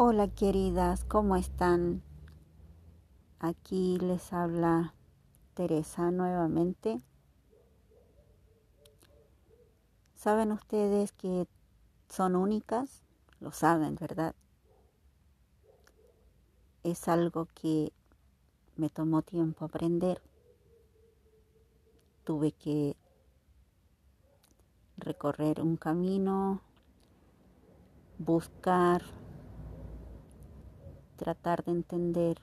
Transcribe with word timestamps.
Hola 0.00 0.28
queridas, 0.28 1.04
¿cómo 1.04 1.34
están? 1.34 2.04
Aquí 3.40 3.98
les 3.98 4.32
habla 4.32 4.94
Teresa 5.54 6.12
nuevamente. 6.12 7.02
¿Saben 10.14 10.52
ustedes 10.52 11.10
que 11.10 11.48
son 12.08 12.36
únicas? 12.36 13.02
Lo 13.40 13.50
saben, 13.50 13.96
¿verdad? 13.96 14.36
Es 16.84 17.08
algo 17.08 17.48
que 17.60 17.92
me 18.76 18.90
tomó 18.90 19.22
tiempo 19.22 19.64
aprender. 19.64 20.22
Tuve 22.22 22.52
que 22.52 22.96
recorrer 24.96 25.60
un 25.60 25.76
camino, 25.76 26.60
buscar 28.20 29.02
tratar 31.18 31.64
de 31.64 31.72
entender 31.72 32.40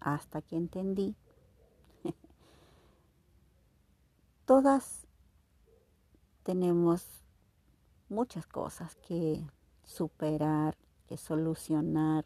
hasta 0.00 0.40
que 0.40 0.56
entendí. 0.56 1.14
Todas 4.46 5.06
tenemos 6.44 7.04
muchas 8.08 8.46
cosas 8.46 8.94
que 8.96 9.44
superar, 9.82 10.76
que 11.06 11.16
solucionar 11.18 12.24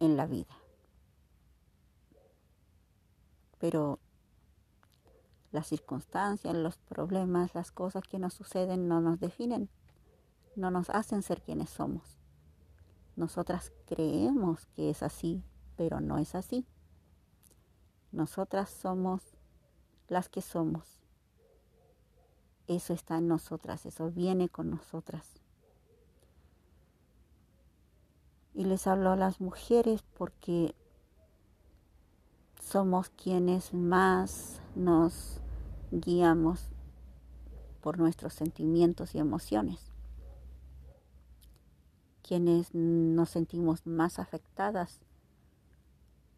en 0.00 0.16
la 0.16 0.26
vida. 0.26 0.56
Pero 3.58 3.98
las 5.52 5.66
circunstancias, 5.66 6.54
los 6.54 6.78
problemas, 6.78 7.54
las 7.54 7.70
cosas 7.70 8.04
que 8.04 8.18
nos 8.18 8.34
suceden 8.34 8.88
no 8.88 9.00
nos 9.00 9.20
definen, 9.20 9.68
no 10.54 10.70
nos 10.70 10.90
hacen 10.90 11.22
ser 11.22 11.42
quienes 11.42 11.70
somos. 11.70 12.16
Nosotras 13.16 13.72
creemos 13.86 14.66
que 14.74 14.90
es 14.90 15.02
así, 15.02 15.42
pero 15.74 16.00
no 16.00 16.18
es 16.18 16.34
así. 16.34 16.66
Nosotras 18.12 18.68
somos 18.68 19.22
las 20.08 20.28
que 20.28 20.42
somos. 20.42 21.00
Eso 22.66 22.92
está 22.92 23.16
en 23.16 23.28
nosotras, 23.28 23.86
eso 23.86 24.10
viene 24.10 24.50
con 24.50 24.68
nosotras. 24.68 25.40
Y 28.52 28.64
les 28.64 28.86
hablo 28.86 29.10
a 29.10 29.16
las 29.16 29.40
mujeres 29.40 30.02
porque 30.16 30.74
somos 32.60 33.08
quienes 33.10 33.72
más 33.72 34.60
nos 34.74 35.40
guiamos 35.90 36.68
por 37.80 37.98
nuestros 37.98 38.34
sentimientos 38.34 39.14
y 39.14 39.18
emociones 39.18 39.85
quienes 42.26 42.74
nos 42.74 43.30
sentimos 43.30 43.86
más 43.86 44.18
afectadas 44.18 45.00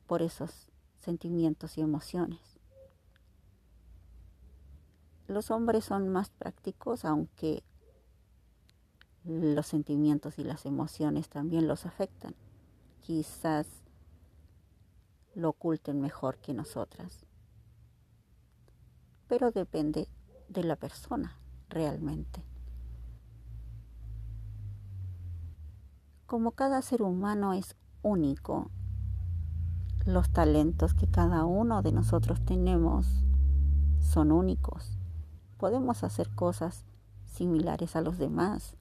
por 0.07 0.23
esos 0.23 0.71
sentimientos 0.99 1.79
y 1.79 1.81
emociones. 1.81 2.59
Los 5.29 5.51
hombres 5.51 5.85
son 5.85 6.09
más 6.09 6.31
prácticos, 6.31 7.05
aunque 7.05 7.63
los 9.25 9.67
sentimientos 9.67 10.39
y 10.39 10.45
las 10.45 10.67
emociones 10.67 11.29
también 11.29 11.67
los 11.67 11.87
afectan. 11.87 12.35
Quizás 13.01 13.67
lo 15.35 15.51
oculten 15.51 16.01
mejor 16.01 16.39
que 16.39 16.53
nosotras. 16.53 17.25
Pero 19.27 19.51
depende 19.53 20.09
de 20.49 20.65
la 20.65 20.77
persona 20.77 21.39
realmente. 21.69 22.48
Como 26.29 26.51
cada 26.51 26.83
ser 26.83 27.01
humano 27.01 27.55
es 27.55 27.75
único, 28.03 28.71
los 30.05 30.29
talentos 30.29 30.93
que 30.93 31.07
cada 31.07 31.47
uno 31.47 31.81
de 31.81 31.91
nosotros 31.91 32.45
tenemos 32.45 33.25
son 34.01 34.31
únicos. 34.31 34.99
Podemos 35.57 36.05
hacer 36.05 36.29
cosas 36.35 36.85
similares 37.25 37.97
a 37.97 38.03
los 38.03 38.19
demás. 38.19 38.77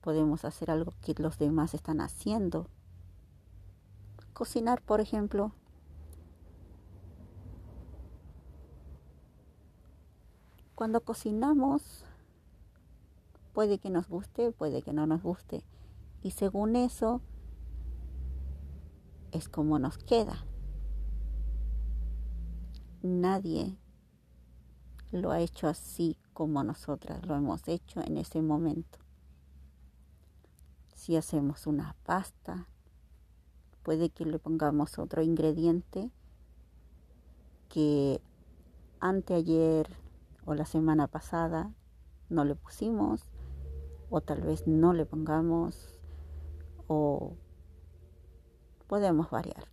Podemos 0.00 0.44
hacer 0.44 0.70
algo 0.70 0.92
que 1.02 1.12
los 1.20 1.38
demás 1.38 1.74
están 1.74 2.00
haciendo. 2.00 2.68
Cocinar, 4.32 4.82
por 4.82 5.00
ejemplo. 5.00 5.50
Cuando 10.76 11.00
cocinamos, 11.00 12.04
puede 13.52 13.80
que 13.80 13.90
nos 13.90 14.08
guste, 14.08 14.52
puede 14.52 14.82
que 14.82 14.92
no 14.92 15.08
nos 15.08 15.20
guste 15.20 15.64
y 16.26 16.32
según 16.32 16.74
eso 16.74 17.20
es 19.30 19.48
como 19.48 19.78
nos 19.78 19.96
queda. 19.96 20.44
Nadie 23.00 23.78
lo 25.12 25.30
ha 25.30 25.38
hecho 25.38 25.68
así 25.68 26.18
como 26.32 26.64
nosotras 26.64 27.24
lo 27.24 27.36
hemos 27.36 27.68
hecho 27.68 28.00
en 28.00 28.16
ese 28.16 28.42
momento. 28.42 28.98
Si 30.96 31.14
hacemos 31.14 31.68
una 31.68 31.94
pasta, 32.02 32.66
puede 33.84 34.10
que 34.10 34.24
le 34.24 34.40
pongamos 34.40 34.98
otro 34.98 35.22
ingrediente 35.22 36.10
que 37.68 38.20
anteayer 38.98 39.88
o 40.44 40.54
la 40.54 40.66
semana 40.66 41.06
pasada 41.06 41.72
no 42.28 42.44
le 42.44 42.56
pusimos 42.56 43.22
o 44.10 44.20
tal 44.22 44.40
vez 44.40 44.66
no 44.66 44.92
le 44.92 45.06
pongamos 45.06 45.95
o 46.86 47.36
podemos 48.86 49.30
variar. 49.30 49.68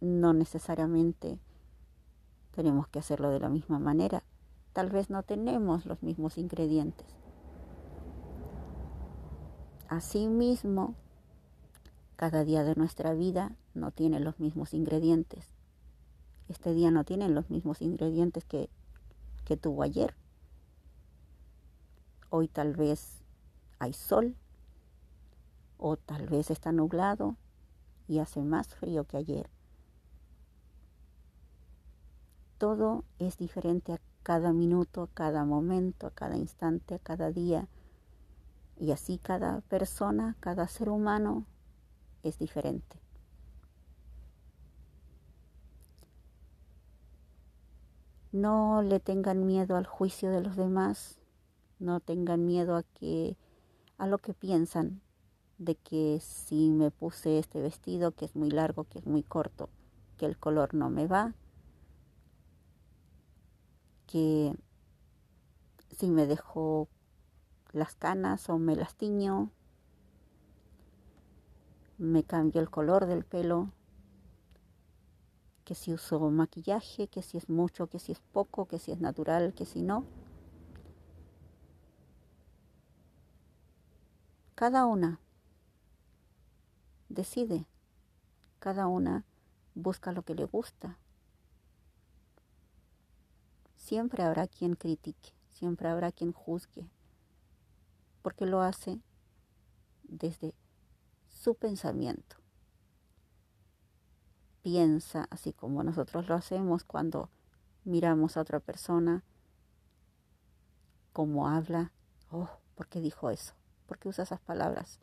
No 0.00 0.32
necesariamente 0.32 1.38
tenemos 2.52 2.88
que 2.88 2.98
hacerlo 2.98 3.30
de 3.30 3.40
la 3.40 3.48
misma 3.48 3.78
manera. 3.78 4.22
Tal 4.72 4.90
vez 4.90 5.10
no 5.10 5.22
tenemos 5.22 5.86
los 5.86 6.02
mismos 6.02 6.38
ingredientes. 6.38 7.06
Asimismo, 9.88 10.94
cada 12.16 12.44
día 12.44 12.64
de 12.64 12.74
nuestra 12.74 13.12
vida 13.14 13.56
no 13.74 13.90
tiene 13.90 14.20
los 14.20 14.40
mismos 14.40 14.74
ingredientes. 14.74 15.54
Este 16.48 16.72
día 16.72 16.90
no 16.90 17.04
tiene 17.04 17.28
los 17.28 17.50
mismos 17.50 17.82
ingredientes 17.82 18.44
que, 18.44 18.70
que 19.44 19.56
tuvo 19.56 19.82
ayer. 19.82 20.14
Hoy 22.30 22.48
tal 22.48 22.74
vez 22.74 23.22
hay 23.78 23.92
sol 23.92 24.36
o 25.84 25.96
tal 25.96 26.28
vez 26.28 26.48
está 26.52 26.70
nublado 26.70 27.34
y 28.06 28.20
hace 28.20 28.40
más 28.44 28.68
frío 28.68 29.02
que 29.02 29.16
ayer. 29.16 29.50
Todo 32.56 33.04
es 33.18 33.36
diferente 33.36 33.94
a 33.94 34.00
cada 34.22 34.52
minuto, 34.52 35.02
a 35.02 35.08
cada 35.08 35.44
momento, 35.44 36.06
a 36.06 36.12
cada 36.12 36.36
instante, 36.36 36.94
a 36.94 36.98
cada 37.00 37.32
día. 37.32 37.66
Y 38.78 38.92
así 38.92 39.18
cada 39.18 39.60
persona, 39.62 40.36
cada 40.38 40.68
ser 40.68 40.88
humano 40.88 41.46
es 42.22 42.38
diferente. 42.38 43.00
No 48.30 48.82
le 48.82 49.00
tengan 49.00 49.46
miedo 49.46 49.76
al 49.76 49.86
juicio 49.86 50.30
de 50.30 50.42
los 50.42 50.54
demás, 50.54 51.18
no 51.80 51.98
tengan 51.98 52.46
miedo 52.46 52.76
a 52.76 52.84
que 52.84 53.36
a 53.98 54.06
lo 54.06 54.18
que 54.18 54.32
piensan, 54.32 55.02
de 55.64 55.76
que 55.76 56.20
si 56.20 56.70
me 56.70 56.90
puse 56.90 57.38
este 57.38 57.60
vestido 57.60 58.12
que 58.12 58.24
es 58.24 58.34
muy 58.34 58.50
largo, 58.50 58.84
que 58.84 58.98
es 58.98 59.06
muy 59.06 59.22
corto, 59.22 59.68
que 60.18 60.26
el 60.26 60.36
color 60.36 60.74
no 60.74 60.90
me 60.90 61.06
va, 61.06 61.34
que 64.06 64.56
si 65.90 66.10
me 66.10 66.26
dejo 66.26 66.88
las 67.72 67.94
canas 67.94 68.48
o 68.48 68.58
me 68.58 68.76
las 68.76 68.96
tiño, 68.96 69.50
me 71.98 72.24
cambio 72.24 72.60
el 72.60 72.70
color 72.70 73.06
del 73.06 73.24
pelo, 73.24 73.70
que 75.64 75.76
si 75.76 75.92
uso 75.92 76.18
maquillaje, 76.30 77.06
que 77.06 77.22
si 77.22 77.38
es 77.38 77.48
mucho, 77.48 77.86
que 77.86 78.00
si 78.00 78.12
es 78.12 78.20
poco, 78.32 78.66
que 78.66 78.80
si 78.80 78.90
es 78.90 79.00
natural, 79.00 79.54
que 79.54 79.64
si 79.64 79.82
no. 79.82 80.04
Cada 84.56 84.86
una 84.86 85.21
decide. 87.12 87.66
Cada 88.58 88.86
una 88.86 89.24
busca 89.74 90.12
lo 90.12 90.22
que 90.22 90.34
le 90.34 90.44
gusta. 90.44 90.98
Siempre 93.76 94.22
habrá 94.22 94.46
quien 94.46 94.74
critique, 94.74 95.32
siempre 95.50 95.88
habrá 95.88 96.12
quien 96.12 96.32
juzgue, 96.32 96.88
porque 98.22 98.46
lo 98.46 98.62
hace 98.62 99.00
desde 100.04 100.54
su 101.28 101.54
pensamiento. 101.54 102.36
Piensa 104.62 105.26
así 105.30 105.52
como 105.52 105.82
nosotros 105.82 106.28
lo 106.28 106.36
hacemos 106.36 106.84
cuando 106.84 107.28
miramos 107.84 108.36
a 108.36 108.42
otra 108.42 108.60
persona, 108.60 109.24
cómo 111.12 111.48
habla, 111.48 111.90
oh, 112.30 112.48
¿por 112.76 112.86
qué 112.86 113.00
dijo 113.00 113.30
eso? 113.30 113.54
por 113.92 113.98
qué 113.98 114.08
usa 114.08 114.24
esas 114.24 114.40
palabras. 114.40 115.00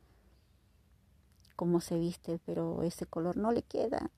Cómo 1.60 1.82
se 1.82 2.00
viste, 2.00 2.40
pero 2.46 2.84
ese 2.84 3.06
color 3.06 3.36
no 3.36 3.52
le 3.52 3.64
queda. 3.64 4.12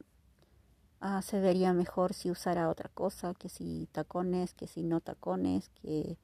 Ah, 1.00 1.24
se 1.24 1.40
vería 1.40 1.74
mejor 1.74 2.14
si 2.14 2.30
usara 2.30 2.70
otra 2.70 2.88
cosa, 2.90 3.34
que 3.34 3.50
si 3.50 3.88
tacones, 3.92 4.54
que 4.54 4.68
si 4.68 4.84
no 4.84 5.02
tacones, 5.02 5.70
que, 5.70 6.20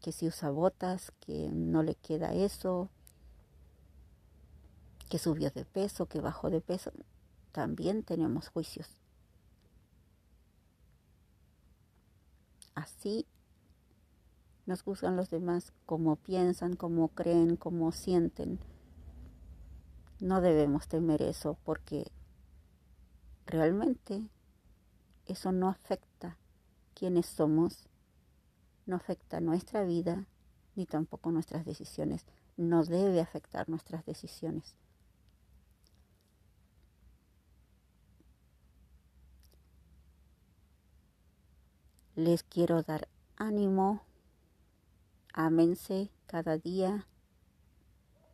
que 0.00 0.12
si 0.12 0.28
usa 0.28 0.50
botas, 0.50 1.10
que 1.18 1.50
no 1.52 1.82
le 1.82 1.96
queda 1.96 2.32
eso, 2.34 2.88
que 5.08 5.18
subió 5.18 5.50
de 5.50 5.64
peso, 5.64 6.06
que 6.06 6.20
bajó 6.20 6.50
de 6.50 6.60
peso. 6.60 6.92
También 7.50 8.04
tenemos 8.04 8.46
juicios. 8.46 8.86
Así 12.76 13.26
nos 14.66 14.82
juzgan 14.82 15.16
los 15.16 15.30
demás 15.30 15.72
como 15.84 16.14
piensan, 16.14 16.76
como 16.76 17.08
creen, 17.08 17.56
como 17.56 17.90
sienten. 17.90 18.60
No 20.20 20.42
debemos 20.42 20.86
temer 20.86 21.22
eso 21.22 21.56
porque 21.64 22.12
realmente 23.46 24.28
eso 25.24 25.50
no 25.50 25.68
afecta 25.70 26.36
quiénes 26.94 27.24
somos, 27.24 27.88
no 28.84 28.96
afecta 28.96 29.40
nuestra 29.40 29.82
vida 29.82 30.26
ni 30.76 30.84
tampoco 30.84 31.30
nuestras 31.30 31.64
decisiones. 31.64 32.26
No 32.58 32.84
debe 32.84 33.20
afectar 33.22 33.70
nuestras 33.70 34.04
decisiones. 34.04 34.76
Les 42.14 42.42
quiero 42.42 42.82
dar 42.82 43.08
ánimo, 43.36 44.02
ámense 45.32 46.10
cada 46.26 46.58
día, 46.58 47.06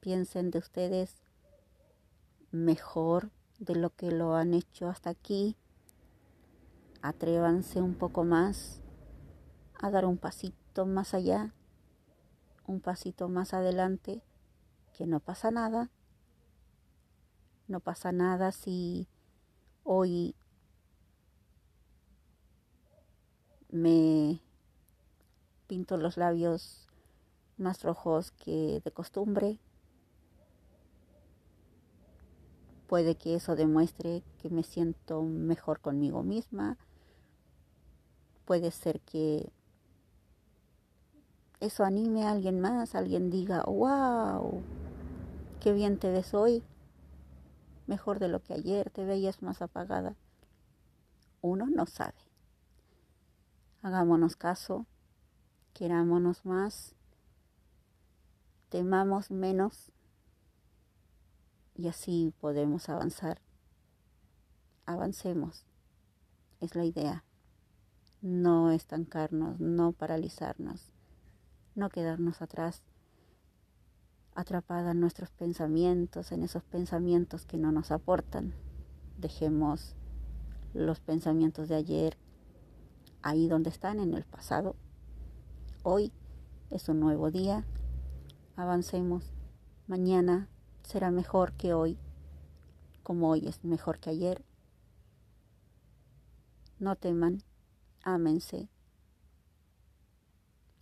piensen 0.00 0.50
de 0.50 0.59
ustedes 0.59 1.25
mejor 2.64 3.31
de 3.58 3.75
lo 3.76 3.91
que 3.91 4.11
lo 4.11 4.35
han 4.35 4.55
hecho 4.55 4.88
hasta 4.88 5.11
aquí. 5.11 5.56
Atrévanse 7.03 7.81
un 7.81 7.94
poco 7.94 8.25
más 8.25 8.82
a 9.79 9.91
dar 9.91 10.06
un 10.06 10.19
pasito 10.19 10.87
más 10.87 11.14
allá, 11.14 11.55
un 12.67 12.81
pasito 12.81 13.29
más 13.29 13.55
adelante, 13.55 14.23
que 14.97 15.06
no 15.06 15.20
pasa 15.20 15.50
nada. 15.50 15.91
No 17.69 17.81
pasa 17.81 18.12
nada 18.12 18.53
si 18.53 19.09
hoy 19.82 20.37
me 23.70 24.41
pinto 25.67 25.97
los 25.97 26.17
labios 26.17 26.88
más 27.59 27.82
rojos 27.82 28.31
que 28.32 28.81
de 28.85 28.91
costumbre. 28.93 29.59
Puede 32.87 33.17
que 33.17 33.35
eso 33.35 33.56
demuestre 33.56 34.23
que 34.38 34.49
me 34.49 34.62
siento 34.62 35.23
mejor 35.23 35.81
conmigo 35.81 36.23
misma. 36.23 36.79
Puede 38.44 38.71
ser 38.71 39.00
que 39.00 39.50
eso 41.59 41.85
anime 41.85 42.25
a 42.25 42.31
alguien 42.31 42.61
más, 42.61 42.94
alguien 42.94 43.31
diga, 43.31 43.65
wow, 43.65 44.62
qué 45.61 45.73
bien 45.73 45.99
te 45.99 46.11
ves 46.11 46.33
hoy, 46.35 46.62
mejor 47.87 48.19
de 48.19 48.29
lo 48.29 48.43
que 48.43 48.55
ayer, 48.55 48.91
te 48.91 49.05
veías 49.05 49.43
más 49.43 49.62
apagada. 49.62 50.15
Uno 51.41 51.67
no 51.67 51.87
sabe. 51.87 52.15
Hagámonos 53.83 54.37
caso, 54.37 54.87
querámonos 55.73 56.44
más, 56.44 56.94
temamos 58.69 59.31
menos 59.31 59.93
y 61.76 61.88
así 61.88 62.32
podemos 62.40 62.88
avanzar. 62.88 63.40
Avancemos, 64.87 65.67
es 66.61 66.75
la 66.75 66.84
idea. 66.84 67.25
No 68.23 68.70
estancarnos, 68.70 69.61
no 69.61 69.93
paralizarnos, 69.93 70.93
no 71.75 71.90
quedarnos 71.90 72.40
atrás, 72.40 72.82
atrapada 74.34 74.93
en 74.93 75.00
nuestros 75.00 75.31
pensamientos, 75.31 76.32
en 76.32 76.43
esos 76.43 76.64
pensamientos 76.64 77.46
que 77.46 77.58
no 77.58 77.73
nos 77.73 77.90
aportan. 77.90 78.55
Dejemos 79.19 79.94
los 80.73 81.00
pensamientos 81.00 81.69
de 81.69 81.76
ayer 81.76 82.17
ahí 83.23 83.49
donde 83.49 83.70
están, 83.70 83.99
en 84.00 84.14
el 84.14 84.25
pasado. 84.25 84.76
Hoy 85.82 86.12
es 86.70 86.88
un 86.88 87.00
nuevo 87.00 87.31
día. 87.31 87.64
Avancemos. 88.56 89.32
Mañana 89.87 90.49
será 90.87 91.11
mejor 91.11 91.53
que 91.55 91.75
hoy, 91.75 91.99
como 93.03 93.29
hoy 93.29 93.49
es 93.49 93.65
mejor 93.65 93.99
que 93.99 94.11
ayer. 94.11 94.44
No 96.79 96.94
teman, 96.94 97.43
ámense 98.05 98.69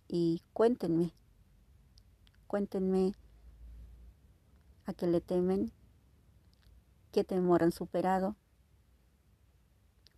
y 0.07 0.43
cuéntenme, 0.53 1.11
cuéntenme 2.45 3.15
a 4.85 4.93
qué 4.93 5.07
le 5.07 5.21
temen, 5.21 5.71
qué 7.11 7.23
temor 7.23 7.63
han 7.63 7.71
superado, 7.71 8.35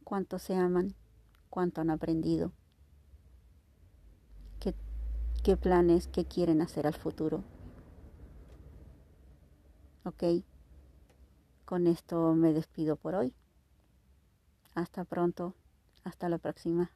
cuánto 0.03 0.37
se 0.37 0.53
aman, 0.55 0.95
cuánto 1.49 1.79
han 1.79 1.91
aprendido, 1.91 2.51
qué, 4.59 4.75
qué 5.43 5.55
planes, 5.55 6.09
qué 6.09 6.25
quieren 6.25 6.61
hacer 6.61 6.87
al 6.87 6.95
futuro. 6.95 7.41
Ok, 10.07 10.23
con 11.65 11.85
esto 11.85 12.33
me 12.33 12.53
despido 12.53 12.95
por 12.95 13.13
hoy. 13.13 13.35
Hasta 14.73 15.03
pronto, 15.03 15.53
hasta 16.05 16.29
la 16.29 16.37
próxima. 16.37 16.91